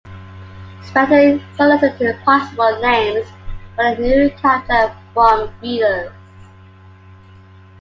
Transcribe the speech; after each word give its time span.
Speckter 0.81 1.39
solicited 1.55 2.17
possible 2.25 2.79
names 2.81 3.27
for 3.75 3.93
the 3.93 4.01
new 4.01 4.29
character 4.31 4.91
from 5.13 5.53
readers. 5.61 6.11